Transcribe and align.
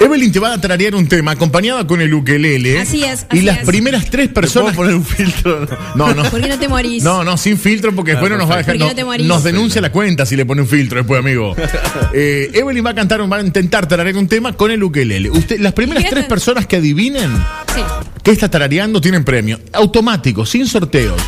Evelyn 0.00 0.32
te 0.32 0.38
va 0.40 0.54
a 0.54 0.60
tararear 0.60 0.94
un 0.94 1.06
tema 1.06 1.32
acompañada 1.32 1.86
con 1.86 2.00
el 2.00 2.12
ukelele. 2.14 2.80
Así 2.80 3.04
es, 3.04 3.26
y 3.32 3.42
las 3.42 3.58
es. 3.58 3.64
primeras 3.66 4.08
tres 4.10 4.28
personas. 4.28 4.74
poner 4.74 4.94
un 4.94 5.04
filtro? 5.04 5.66
No, 5.94 6.14
no. 6.14 6.22
¿Por 6.24 6.40
qué 6.40 6.48
no 6.48 6.58
te 6.58 6.68
morís? 6.68 7.02
No, 7.02 7.22
no, 7.22 7.36
sin 7.36 7.58
filtro 7.58 7.94
porque 7.94 8.12
después 8.12 8.30
no 8.32 8.38
nos 8.38 8.48
va 8.50 8.54
a 8.54 8.58
dejar. 8.58 8.72
Porque 8.74 8.78
no- 8.84 8.88
no 8.90 8.94
te 8.96 9.04
morís. 9.04 9.26
nos 9.26 9.44
denuncia 9.44 9.80
la 9.80 9.92
cuenta 9.92 10.24
si 10.26 10.36
le 10.36 10.46
pone 10.46 10.62
un 10.62 10.68
filtro 10.68 10.98
después, 10.98 11.18
amigo. 11.20 11.54
Eh, 12.12 12.50
Evelyn 12.54 12.84
va 12.84 12.90
a 12.90 12.94
cantar, 12.94 13.20
va 13.32 13.36
a 13.36 13.40
intentar 13.42 13.86
tararear 13.86 14.16
un 14.16 14.26
tema 14.26 14.52
con 14.54 14.70
el 14.72 14.82
ukelele. 14.82 15.30
Usted, 15.30 15.60
las 15.60 15.72
primeras 15.74 16.04
tres 16.10 16.24
personas 16.24 16.66
que 16.66 16.76
adivinen 16.76 17.30
Sí. 17.74 17.80
qué 18.24 18.32
está 18.32 18.50
tarareando 18.50 19.00
tienen 19.00 19.22
premio. 19.24 19.60
Automático, 19.72 20.44
sin 20.44 20.66
sorteos. 20.66 21.20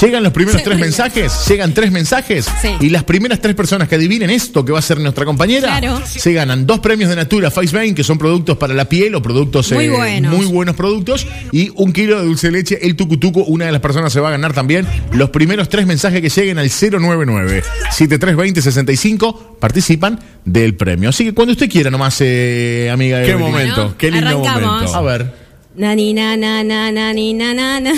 Llegan 0.00 0.22
los 0.24 0.32
primeros 0.32 0.62
tres 0.64 0.78
mensajes, 0.78 1.46
llegan 1.48 1.72
tres 1.74 1.92
mensajes 1.92 2.46
Sí. 2.60 2.68
y 2.80 2.88
las 2.88 3.04
primeras 3.04 3.40
tres 3.40 3.54
personas 3.54 3.88
que 3.88 3.94
adivinen 3.94 4.30
esto 4.30 4.64
que 4.64 4.72
va 4.72 4.78
a 4.80 4.82
ser 4.82 4.98
nuestra 4.98 5.24
compañera 5.24 5.78
Claro. 5.78 6.02
se 6.06 6.32
ganan 6.32 6.66
dos 6.66 6.80
premios 6.80 7.08
de 7.10 7.16
Natura 7.16 7.50
Face 7.52 7.76
Vein, 7.76 7.94
que 7.94 8.02
son 8.02 8.18
productos 8.18 8.56
para 8.56 8.74
la 8.74 8.86
piel 8.88 9.14
o 9.14 9.22
productos 9.22 9.70
Muy 9.72 9.84
eh, 9.84 9.90
buenos. 9.90 10.34
muy 10.36 10.46
buenos 10.46 10.74
productos 10.74 11.26
y 11.52 11.70
un 11.76 11.92
kilo 11.92 12.18
de 12.18 12.26
dulce 12.26 12.48
de 12.48 12.52
leche 12.52 12.78
el 12.82 12.96
tucutuco 12.96 13.44
una 13.44 13.66
de 13.66 13.72
las 13.72 13.80
personas 13.80 14.12
se 14.12 14.18
va 14.20 14.28
a 14.28 14.32
ganar 14.32 14.52
también 14.52 14.86
los 15.12 15.30
primeros 15.30 15.68
tres 15.68 15.86
mensajes 15.86 16.20
que 16.20 16.28
lleguen 16.30 16.58
al 16.58 16.68
099 16.70 17.62
7320 17.92 18.62
65 18.62 19.56
participan 19.60 20.18
del 20.44 20.74
premio 20.74 21.10
así 21.10 21.24
que 21.26 21.32
cuando 21.34 21.52
usted 21.52 21.70
quiera 21.70 21.90
nomás 21.90 22.16
eh, 22.20 22.90
amiga 22.92 23.22
Qué 23.22 23.30
Evelyn. 23.32 23.50
momento, 23.50 23.74
Bueno, 23.82 23.94
qué 23.98 24.10
lindo 24.10 24.28
arrancamos. 24.28 24.62
momento. 24.62 24.94
a 24.96 25.02
ver 25.02 25.32
Na 25.76 25.94
ni 25.94 26.12
na 26.12 26.36
na 26.36 26.62
na 26.64 26.90
na 26.92 27.12
ni 27.14 27.32
na 27.34 27.54
na 27.54 27.80
na. 27.80 27.92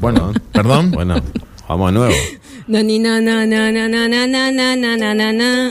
Bueno 0.00 0.32
perdón 0.52 0.90
Bueno, 0.90 1.22
vamos 1.68 1.92
de 1.92 1.98
nuevo. 1.98 2.14
Na 2.66 2.82
ni 2.82 2.98
na 2.98 3.20
na 3.20 3.44
na 3.46 3.70
na 3.70 3.88
na 3.88 4.08
na 4.08 4.26
na 4.28 4.50
na 4.50 4.76
na 4.76 4.96
na 4.96 5.14
na 5.14 5.32
na. 5.32 5.70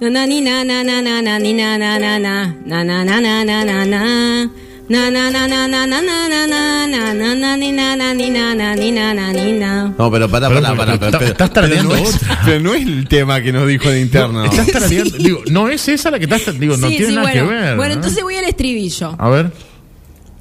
Na 0.00 0.10
na 0.10 0.26
ni 0.26 0.40
na 0.40 0.64
na 0.64 0.82
na 0.82 1.02
na 1.02 1.22
na 1.22 1.38
ni 1.38 1.52
na 1.52 1.76
na 1.78 1.98
na 1.98 2.18
na. 2.18 2.54
Na 2.66 2.84
na 2.84 3.04
na 3.04 3.20
na 3.20 3.44
na 3.44 3.64
na 3.64 3.84
na. 3.84 4.48
Na 4.88 5.10
na 5.10 5.30
na 5.30 5.46
na 5.48 5.66
na 5.66 5.86
na 5.86 6.00
na 6.02 6.28
na 6.28 6.46
na 6.46 6.86
na 6.86 7.14
na 7.14 7.34
na 7.34 7.56
ni 7.56 7.72
na 7.72 7.96
na 7.96 8.12
ni 8.12 8.28
na 8.30 8.54
na 8.54 8.74
ni 8.74 8.90
na 8.92 9.14
na 9.14 9.32
ni 9.32 9.52
na. 9.58 9.94
No, 9.98 10.10
pero 10.10 10.28
pará. 10.28 10.48
pero, 10.48 10.98
pero- 10.98 11.24
estás 11.24 11.84
no 11.84 11.90
otra. 11.90 12.40
Pero 12.44 12.60
no 12.60 12.74
es 12.74 12.86
el 12.86 13.08
tema 13.08 13.40
que 13.40 13.52
nos 13.52 13.66
dijo 13.66 13.88
de 13.90 14.00
interno. 14.00 14.44
estás 14.44 14.66
tarareando 14.66 15.16
digo 15.16 15.40
no 15.50 15.68
es 15.68 15.88
esa 15.88 16.10
la 16.10 16.18
que 16.18 16.24
estás 16.26 16.58
digo 16.58 16.76
no 16.76 16.88
tiene 16.88 17.12
nada 17.12 17.32
que 17.32 17.42
ver 17.42 17.76
Bueno, 17.76 17.94
¿no? 17.94 18.00
entonces 18.00 18.22
voy 18.22 18.36
al 18.36 18.44
estribillo. 18.44 19.14
a 19.18 19.28
ver 19.30 19.50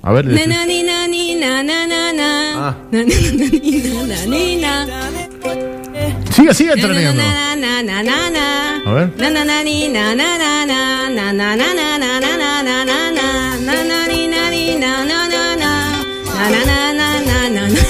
a 0.06 0.12
ver 0.14 0.26
Na 0.26 0.46
na 0.46 0.66
ni 0.66 0.84
na 0.84 1.08
ni 1.08 1.36
na 1.36 1.64
na 1.64 1.88
na 1.88 2.12
na. 2.20 2.30
Ah. 2.68 2.73
Na 2.92 3.00
na 3.04 3.16
na 3.40 3.46
ni 3.48 3.72
na 3.88 4.04
na 4.12 4.18
ni 4.26 4.44
na. 4.64 4.73
siga 6.36 6.54
siga 6.54 6.76
Na, 6.76 6.82
tarareando 6.82 7.23
na, 7.23 7.56
na, 7.56 7.72
na, 7.90 7.98
na, 8.09 8.18
na. 8.36 8.46
A 8.86 8.92
ver. 8.96 9.08
Na, 9.22 9.28
na, 9.36 9.42
na, 9.50 9.64
ni, 9.64 9.88
na, 9.88 10.14
na, 10.20 10.30
na, 10.44 10.52
na. 10.72 10.80
Na, 11.18 11.26
na, 11.31 11.56
na, 11.56 11.68
na, 11.80 11.88
na, 12.04 12.12
na, 12.20 12.31
na, 12.44 12.52
na, 12.68 12.78
na, 12.90 12.98
na. 13.18 13.28
Na, 13.68 13.76
na, 13.90 14.00
ni, 14.12 14.28
na, 14.28 14.50
ni, 14.54 14.64
na, 14.84 14.92
na, 15.09 15.20
na, 15.34 15.44
na. 15.64 15.72
Na, 16.36 16.46
na, 16.54 16.62
na, 16.70 16.78
na, 17.00 17.08
na, 17.30 17.38
na, 17.56 17.64
na. 17.76 17.81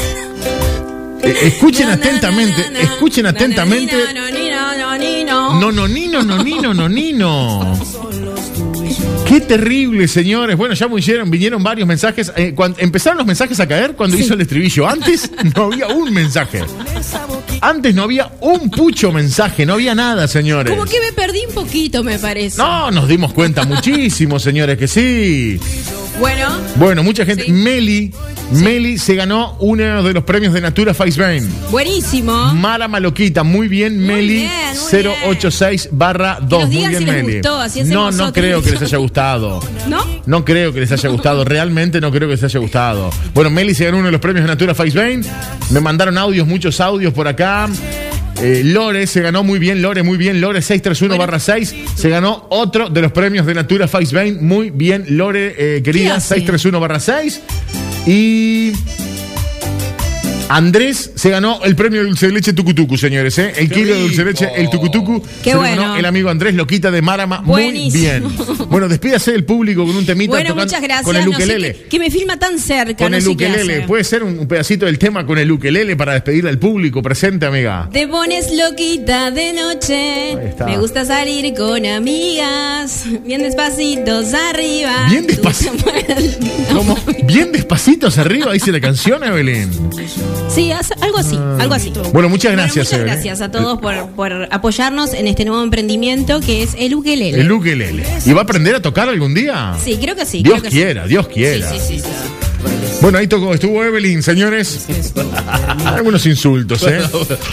Eh, 1.23 1.47
escuchen 1.47 1.88
Na, 1.88 1.95
na, 1.95 2.02
atentamente 2.02 2.61
na, 2.61 2.69
na, 2.69 2.80
escuchen 2.86 3.23
na, 3.23 3.31
na, 3.31 3.38
atentamente 3.38 3.95
no, 3.95 4.22
no. 4.22 5.59
No, 5.61 5.72
no, 5.72 5.88
nino, 5.88 6.22
no, 6.22 6.38
nino, 6.44 6.73
no, 6.73 6.88
nino. 6.88 7.31
Qué 9.27 9.41
terrible, 9.41 10.08
señores. 10.08 10.58
Bueno, 10.58 10.73
ya 10.73 10.88
vinieron, 10.88 11.30
vinieron 11.31 11.63
varios 11.63 11.88
mensajes. 11.88 12.31
Eh, 12.36 12.53
cuando, 12.55 12.80
empezaron 12.80 13.17
los 13.17 13.27
mensajes 13.27 13.59
a 13.59 13.67
caer 13.67 13.94
cuando 13.94 14.17
hizo 14.17 14.33
el 14.33 14.41
estribillo. 14.41 14.88
Antes 14.88 15.31
no 15.55 15.66
había 15.66 15.88
un 15.88 16.13
mensaje. 16.13 16.63
Antes 17.61 17.95
no 17.95 18.03
había 18.03 18.31
un 18.41 18.69
pucho 18.69 19.11
mensaje, 19.11 19.66
no 19.66 19.73
había 19.73 19.95
nada, 19.95 20.27
señores. 20.27 20.72
Como 20.72 20.85
que 20.85 21.00
me 21.00 21.13
perdí 21.13 21.45
un 21.47 21.53
poquito, 21.53 22.03
me 22.03 22.19
parece. 22.19 22.58
No, 22.58 22.91
nos 22.91 23.08
dimos 23.08 23.33
cuenta 23.33 23.63
muchísimo, 23.63 24.39
señores, 24.39 24.77
que 24.77 24.88
sí. 24.88 25.59
Bueno, 26.19 26.47
Bueno, 26.75 27.03
mucha 27.03 27.25
gente. 27.25 27.45
Sí. 27.45 27.52
Meli, 27.52 28.14
Meli 28.52 28.97
se 28.97 29.16
ganó 29.16 29.56
uno 29.59 30.03
de 30.03 30.14
los 30.14 30.23
premios 30.23 30.53
de 30.53 30.61
Natura 30.61 30.94
Face 30.94 31.19
buenísimo. 31.72 32.53
Mara 32.53 32.88
Maloquita, 32.88 33.44
muy 33.44 33.68
bien, 33.68 33.97
Meli, 34.00 34.28
bien, 34.41 34.51
muy 34.91 35.01
bien. 35.01 35.13
086 35.28 35.90
barra 35.91 36.38
2. 36.41 36.59
nos 36.62 36.69
Muy 36.69 36.78
bien, 36.78 36.97
si 36.97 37.06
les 37.06 37.16
Meli. 37.16 37.34
gustó, 37.34 37.59
así 37.59 37.84
no, 37.84 38.12
no 38.12 38.31
creo 38.31 38.62
que 38.62 38.72
les 38.72 38.81
haya 38.81 38.97
gustado. 38.97 39.59
¿No? 39.88 40.03
No 40.25 40.46
creo 40.46 40.72
que 40.72 40.81
les 40.81 40.91
haya 40.91 41.09
gustado, 41.09 41.44
realmente 41.46 42.00
no 42.00 42.12
creo 42.12 42.28
que 42.28 42.35
les 42.35 42.44
haya 42.44 42.59
gustado. 42.59 43.09
Bueno, 43.34 43.50
Meli 43.50 43.74
se 43.74 43.85
ganó 43.85 43.97
uno 43.97 44.07
de 44.07 44.12
los 44.12 44.22
premios 44.22 44.44
de 44.44 44.47
Natura 44.47 44.75
Face. 44.75 44.94
Me 45.72 45.80
mandaron 45.80 46.18
audios, 46.18 46.47
muchos 46.47 46.80
audios 46.80 47.13
por 47.13 47.28
acá. 47.28 47.68
Eh, 48.44 48.62
Lore 48.66 49.08
se 49.08 49.22
ganó 49.22 49.42
muy 49.42 49.58
bien, 49.58 49.81
Lore, 49.81 50.04
muy 50.04 50.18
bien, 50.18 50.42
Lore 50.42 50.62
631 50.62 51.18
barra 51.18 51.40
6. 51.40 51.76
Se 51.96 52.09
ganó 52.09 52.46
otro 52.50 52.90
de 52.90 53.02
los 53.02 53.14
premios 53.14 53.46
de 53.46 53.54
Natura 53.54 53.88
Face 53.88 54.14
Vein. 54.14 54.46
Muy 54.46 54.70
bien, 54.70 55.06
Lore, 55.08 55.56
eh, 55.58 55.81
querida, 55.81 56.16
hace? 56.16 56.36
631 56.36 56.80
barra 56.81 57.00
6. 57.00 57.42
Y. 58.06 58.74
Andrés 60.56 61.12
se 61.16 61.30
ganó 61.31 61.64
el 61.64 61.75
premio 61.75 62.02
de 62.02 62.08
dulce 62.08 62.28
de 62.28 62.34
leche 62.34 62.53
Tucutucu, 62.53 62.96
señores, 62.97 63.38
¿eh? 63.40 63.53
El 63.58 63.69
kilo 63.72 63.96
de 63.96 64.02
dulce 64.02 64.18
de 64.24 64.25
leche, 64.25 64.50
el 64.56 64.69
Tucutucu. 64.69 65.22
Qué 65.44 65.52
se 65.52 65.58
bueno. 65.58 65.81
ganó 65.81 65.96
el 65.96 66.06
amigo 66.06 66.30
Andrés 66.30 66.53
Loquita 66.53 66.91
de 66.91 67.02
Marama. 67.02 67.41
Muy 67.41 67.64
Buenísimo. 67.64 68.03
bien. 68.03 68.24
Bueno, 68.69 68.88
despídase 68.88 69.31
del 69.31 69.46
público 69.46 69.86
con 69.86 69.96
un 69.96 70.06
temita 70.06 70.30
Bueno, 70.31 70.50
tocando- 70.50 70.66
muchas 70.66 70.81
gracias. 70.81 71.06
con 71.06 71.16
el 71.16 71.25
No 71.25 71.31
sé 71.31 71.36
ukelele. 71.38 71.74
que 71.90 72.00
me 72.00 72.12
filma 72.12 72.38
tan 72.38 72.59
cerca. 72.59 72.96
Con 73.03 73.12
no 73.12 73.18
el 73.18 73.28
ukelele. 73.28 73.81
Puede 73.81 74.03
ser 74.03 74.22
un, 74.24 74.38
un 74.40 74.47
pedacito 74.47 74.86
del 74.86 75.00
tema 75.00 75.25
con 75.25 75.38
el 75.38 75.52
ukelele 75.52 75.96
para 75.96 76.13
despedirle 76.13 76.50
al 76.52 76.59
público 76.59 77.02
presente, 77.02 77.46
amiga. 77.46 77.90
Te 77.92 78.08
pones 78.08 78.52
loquita 78.56 79.31
de 79.31 79.53
noche. 79.53 80.38
Me 80.66 80.78
gusta 80.78 81.03
salir 81.06 81.53
con 81.56 81.84
amigas. 81.86 83.06
Bien 83.25 83.42
despacitos 83.42 84.34
arriba. 84.34 85.08
Bien 85.09 85.22
Tú 85.22 85.28
te 85.28 85.34
despacito. 85.34 85.74
mueres. 85.84 86.38
¿Cómo? 86.72 86.97
Bien 87.25 87.52
despacitos 87.52 88.18
arriba, 88.18 88.52
dice 88.53 88.72
la 88.72 88.80
canción, 88.81 89.24
Evelyn. 89.24 89.69
Sí, 90.50 90.72
algo 90.72 91.18
así, 91.18 91.38
algo 91.59 91.74
así. 91.74 91.92
Bueno, 92.14 92.30
muchas 92.30 92.52
Bueno, 92.52 92.64
gracias, 92.64 92.92
muchas 92.92 93.06
gracias 93.06 93.42
a 93.42 93.52
todos 93.52 93.80
por, 93.80 94.09
por 94.12 94.48
apoyarnos 94.52 95.14
en 95.14 95.28
este 95.28 95.46
nuevo 95.46 95.64
emprendimiento 95.64 96.40
que 96.42 96.64
es 96.64 96.76
el 96.78 96.96
ukelele. 96.96 97.42
El 97.42 97.52
ukelele. 97.52 98.04
¿Y 98.26 98.34
va 98.34 98.42
a 98.42 98.44
aprender 98.44 98.76
a 98.76 98.81
tocar 98.81 99.09
algún 99.09 99.34
día? 99.34 99.76
Sí, 99.84 99.98
creo 100.02 100.16
que 100.16 100.26
sí. 100.26 100.44
Dios 100.44 100.59
creo 100.59 100.64
que 100.64 100.70
sí. 100.70 100.76
quiera, 100.76 101.08
Dios 101.08 101.28
quiera. 101.28 101.70
Sí, 101.70 101.80
sí, 101.80 102.00
sí, 102.00 102.00
sí. 102.00 102.54
Bueno, 103.02 103.18
ahí 103.18 103.28
tocó, 103.28 103.54
estuvo 103.54 103.84
Evelyn, 103.84 104.24
señores. 104.24 104.88
Algunos 105.86 106.26
insultos, 106.26 106.84
¿eh? 106.88 107.02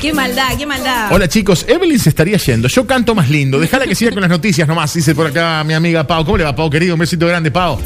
Qué 0.01 0.13
maldad, 0.13 0.57
qué 0.57 0.65
maldad. 0.65 1.13
Hola 1.13 1.27
chicos, 1.29 1.65
Evelyn 1.67 1.99
se 1.99 2.11
estaría 2.11 2.37
yendo. 2.37 2.69
Yo 2.69 2.87
canto 2.87 3.15
más 3.17 3.29
lindo. 3.29 3.59
Déjala 3.59 3.87
que 3.87 3.97
siga 3.97 4.13
con 4.13 4.21
las 4.21 4.31
noticias 4.31 4.69
nomás. 4.69 4.95
Dice 4.95 5.15
por 5.15 5.27
acá 5.27 5.65
mi 5.65 5.75
amiga 5.75 6.07
Pau. 6.07 6.25
¿Cómo 6.25 6.37
le 6.37 6.45
va, 6.45 6.55
Pau, 6.55 6.71
querido? 6.71 6.95
Un 6.95 7.01
besito 7.01 7.27
grande, 7.27 7.51
Pau. 7.51 7.81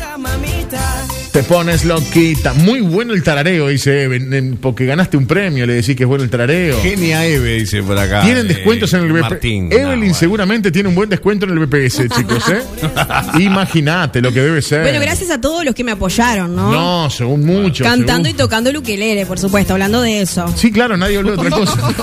Te 1.35 1.43
pones 1.43 1.85
loquita. 1.85 2.55
Muy 2.55 2.81
bueno 2.81 3.13
el 3.13 3.25
tarareo, 3.25 3.67
dice 3.67 4.05
Evelyn. 4.05 4.57
Porque 4.57 4.87
ganaste 4.87 5.17
un 5.17 5.27
premio, 5.27 5.67
le 5.67 5.73
decís 5.75 5.97
que 5.97 6.05
es 6.05 6.09
bueno 6.09 6.23
el 6.23 6.31
tarareo. 6.31 6.81
Genia 6.81 7.27
Eve, 7.27 7.55
dice 7.57 7.83
por 7.83 7.99
acá. 7.99 8.23
Tienen 8.23 8.47
eh, 8.47 8.55
descuentos 8.55 8.93
en 8.95 9.01
el 9.03 9.13
BPS. 9.13 9.21
Martín. 9.21 9.65
Evelyn 9.73 9.91
No, 9.91 9.97
bueno. 9.97 10.15
seguramente 10.15 10.71
tiene 10.71 10.89
un 10.91 10.95
buen 10.95 11.09
descuento 11.11 11.45
en 11.47 11.59
el 11.59 11.67
BPS, 11.67 12.09
chicos, 12.17 12.49
¿eh? 12.51 12.63
Imagínate 13.41 14.23
lo 14.23 14.33
que 14.33 14.43
debe 14.43 14.63
ser. 14.63 14.83
Bueno, 14.83 15.01
gracias 15.01 15.29
a 15.31 15.41
todos 15.41 15.65
los 15.65 15.75
que 15.75 15.83
me 15.83 15.91
apoyaron, 15.91 16.55
¿no? 16.55 16.71
No, 16.71 17.11
según 17.11 17.45
mucho. 17.45 17.83
Cantando 17.83 18.29
y 18.29 18.35
tocando 18.35 18.71
el 18.71 18.77
ukelele, 18.77 19.27
por 19.27 19.41
supuesto, 19.41 19.73
hablando 19.73 20.03
de 20.03 20.21
eso. 20.21 20.47
Sí, 20.57 20.71
claro, 20.71 20.97
nadie 20.97 21.17
habló 21.17 21.33
de 21.33 21.39
otra 21.49 21.51
cosa. 21.59 21.95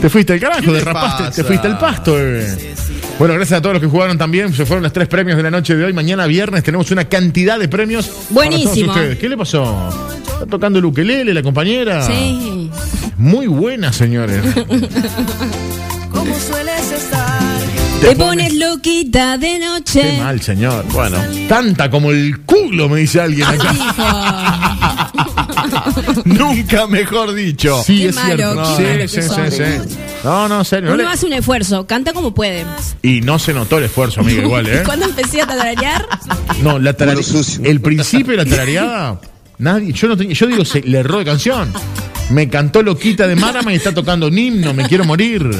te 0.00 0.10
fuiste 0.10 0.32
al 0.32 0.40
carajo, 0.40 0.60
¿Qué 0.62 0.66
le 0.72 0.78
derrapaste, 0.78 1.36
te 1.40 1.44
fuiste 1.44 1.68
al 1.68 1.78
pasto, 1.78 2.14
bebé. 2.14 2.71
Bueno, 3.18 3.34
gracias 3.34 3.58
a 3.58 3.62
todos 3.62 3.74
los 3.74 3.82
que 3.82 3.88
jugaron 3.88 4.18
también. 4.18 4.52
Se 4.52 4.66
fueron 4.66 4.82
los 4.82 4.92
tres 4.92 5.06
premios 5.06 5.36
de 5.36 5.42
la 5.44 5.50
noche 5.50 5.76
de 5.76 5.84
hoy. 5.84 5.92
Mañana 5.92 6.26
viernes 6.26 6.62
tenemos 6.64 6.90
una 6.90 7.04
cantidad 7.04 7.58
de 7.58 7.68
premios. 7.68 8.06
para 8.08 8.20
Buenísimo. 8.30 8.86
todos 8.86 8.96
ustedes. 8.96 9.18
¿Qué 9.18 9.28
le 9.28 9.36
pasó? 9.36 10.18
Está 10.32 10.46
tocando 10.46 10.78
el 10.80 10.84
ukelele, 10.86 11.32
la 11.32 11.42
compañera. 11.42 12.04
Sí. 12.06 12.68
Muy 13.16 13.46
buena, 13.46 13.92
señores. 13.92 14.42
Como 16.10 16.34
sueles 16.38 16.90
estar. 16.92 17.40
Te 18.00 18.16
pones 18.16 18.52
loquita 18.54 19.38
de 19.38 19.60
noche. 19.60 20.00
Qué 20.02 20.18
mal, 20.20 20.40
señor. 20.40 20.84
Bueno, 20.92 21.18
tanta 21.48 21.88
como 21.88 22.10
el 22.10 22.40
culo, 22.40 22.88
me 22.88 22.98
dice 23.00 23.20
alguien 23.20 23.46
acá. 23.46 25.12
Nunca 26.24 26.88
mejor 26.88 27.32
dicho. 27.32 27.80
Sí, 27.86 27.98
Qué 27.98 28.08
es 28.08 28.14
malo, 28.16 28.74
cierto. 28.76 28.76
qué 28.76 29.08
sí, 29.08 29.22
sí, 29.22 29.28
sí, 29.50 29.56
sí. 29.56 29.96
No, 30.24 30.48
no, 30.48 30.62
serio. 30.64 30.88
no 30.90 30.94
Uno 30.94 31.04
le- 31.04 31.08
hace 31.10 31.26
un 31.26 31.32
esfuerzo, 31.32 31.86
canta 31.86 32.12
como 32.12 32.32
puede. 32.34 32.64
Y 33.02 33.20
no 33.22 33.38
se 33.38 33.52
notó 33.52 33.78
el 33.78 33.84
esfuerzo, 33.84 34.20
amiga, 34.20 34.42
igual, 34.42 34.66
¿eh? 34.68 34.82
Cuando 34.86 35.06
empecé 35.06 35.42
a 35.42 35.46
tararear, 35.46 36.06
No, 36.62 36.78
la 36.78 36.96
tarare- 36.96 37.20
el 37.64 37.80
principio 37.80 38.36
de 38.36 38.44
la 38.44 38.50
tarareada, 38.50 39.20
nadie, 39.58 39.92
yo 39.92 40.08
no 40.08 40.16
tenía, 40.16 40.34
yo 40.34 40.46
digo, 40.46 40.64
se 40.64 40.80
le 40.82 40.98
erró 40.98 41.18
de 41.18 41.24
canción. 41.24 41.72
Me 42.30 42.48
cantó 42.48 42.82
loquita 42.82 43.26
de 43.26 43.34
Marama 43.36 43.72
y 43.72 43.76
está 43.76 43.92
tocando 43.92 44.28
un 44.28 44.38
himno, 44.38 44.72
me 44.72 44.86
quiero 44.88 45.04
morir. 45.04 45.50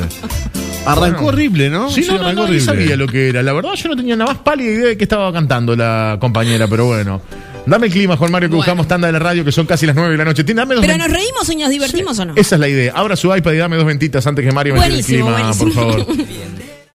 Arrancó 0.87 1.27
horrible, 1.27 1.69
¿no? 1.71 1.91
Sí, 1.91 2.05
no, 2.09 2.15
no, 2.15 2.21
arrancó 2.23 2.47
no, 2.47 2.53
ni 2.53 2.61
sabía 2.61 2.97
lo 2.97 3.07
que 3.07 3.29
era. 3.29 3.43
La 3.43 3.53
verdad, 3.53 3.75
yo 3.75 3.89
no 3.91 3.97
tenía 3.97 4.17
nada 4.17 4.33
más 4.33 4.43
pálida 4.43 4.71
idea 4.71 4.87
de 4.89 4.97
qué 4.97 5.05
estaba 5.05 5.33
cantando 5.33 5.77
la 5.77 6.17
compañera, 6.21 6.67
pero 6.69 6.87
bueno. 6.87 7.21
Dame 7.65 7.87
el 7.87 7.93
clima, 7.93 8.17
Juan 8.17 8.33
Mario, 8.33 8.49
que 8.49 8.57
Bueno. 8.57 8.59
buscamos 8.65 8.89
tanda 8.89 9.07
de 9.07 9.13
la 9.13 9.19
radio, 9.21 9.45
que 9.45 9.53
son 9.53 9.67
casi 9.67 9.87
las 9.87 9.95
9 9.95 10.11
de 10.13 10.17
la 10.19 10.25
noche. 10.25 10.43
Dame 10.43 10.75
dos 10.75 10.85
pero 10.85 10.99
nos 10.99 11.09
reímos 11.11 11.49
y 11.51 11.57
nos 11.57 11.71
divertimos 11.71 12.19
o 12.19 12.25
no. 12.25 12.33
Esa 12.37 12.57
es 12.57 12.61
la 12.61 12.69
idea. 12.69 12.93
Abra 12.95 13.15
su 13.15 13.35
iPad 13.35 13.53
y 13.53 13.57
dame 13.59 13.77
dos 13.77 13.87
ventitas 13.87 14.27
antes 14.27 14.45
que 14.45 14.51
Mario 14.53 14.75
me 14.75 14.81
tire 14.81 14.95
el 14.97 15.03
Buenísimo, 15.03 15.27
clima, 15.27 15.43
buenísimo. 15.53 15.73
por 15.95 16.07
favor. 16.07 16.17